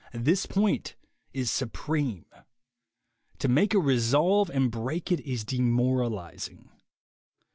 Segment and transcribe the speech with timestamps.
[0.15, 0.95] This point
[1.31, 2.25] is supreme.
[3.37, 6.71] To make a resolve and break it is demoralizing.